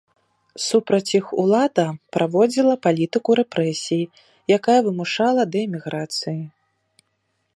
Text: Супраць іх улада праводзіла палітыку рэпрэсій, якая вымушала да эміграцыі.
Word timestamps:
Супраць 0.67 1.13
іх 1.19 1.25
улада 1.43 1.85
праводзіла 2.17 2.75
палітыку 2.87 3.29
рэпрэсій, 3.41 4.09
якая 4.57 4.79
вымушала 4.87 5.41
да 5.57 5.63
эміграцыі. 5.67 6.37